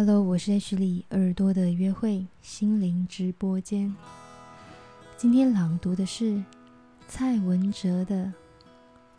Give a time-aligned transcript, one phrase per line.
[0.00, 3.92] Hello，我是 H 里耳朵的约会心灵直播间。
[5.16, 6.40] 今天朗读的是
[7.08, 8.26] 蔡文哲的《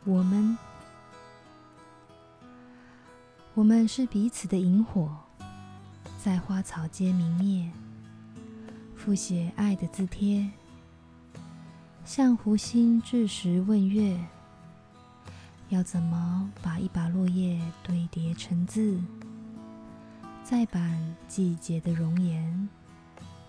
[0.05, 0.57] 我们》，
[3.53, 5.13] 我们是彼此的萤火，
[6.23, 7.69] 在花草间明灭，
[8.95, 10.49] 复写爱的字帖，
[12.05, 14.17] 向湖心至时问月，
[15.67, 18.97] 要怎么把一把落叶堆叠成字？
[20.49, 22.67] 再版季节的容颜，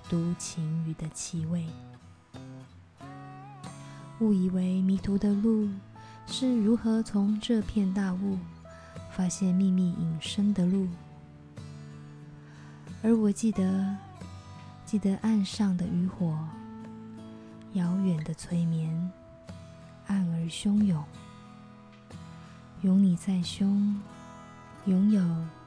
[0.06, 1.64] 读晴雨的气味。
[4.18, 5.66] 误以为迷途的路
[6.26, 8.38] 是如何从这片大雾
[9.10, 10.86] 发现秘密隐身的路，
[13.02, 13.96] 而我记得，
[14.84, 16.38] 记得岸上的渔火，
[17.72, 19.10] 遥远的催眠，
[20.06, 21.02] 暗而汹涌，
[22.82, 23.98] 拥你在胸，
[24.84, 25.59] 拥有。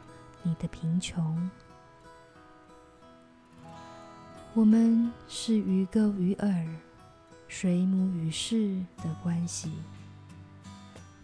[0.45, 1.49] 你的贫穷，
[4.53, 6.67] 我们是鱼钩鱼饵、
[7.47, 9.71] 水母鱼翅的关系，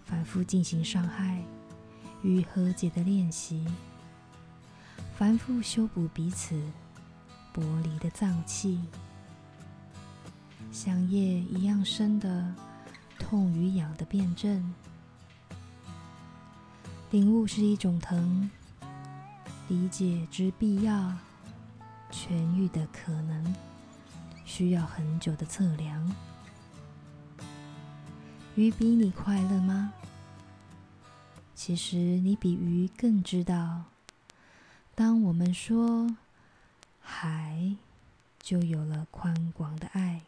[0.05, 1.43] 反复进行伤害
[2.23, 3.67] 与和解的练习，
[5.17, 6.55] 反复修补彼此
[7.53, 8.79] 剥离的脏器，
[10.71, 12.55] 像叶一样深的
[13.19, 14.73] 痛与痒的辩证，
[17.11, 18.49] 领悟是一种疼。
[19.69, 21.13] 理解之必要，
[22.11, 23.55] 痊愈的可能，
[24.43, 26.15] 需要很久的测量。
[28.55, 29.93] 鱼比你快乐吗？
[31.53, 33.83] 其实你比鱼更知道，
[34.95, 36.15] 当我们说
[36.99, 37.75] 海，
[38.41, 40.21] 就有了宽广的爱。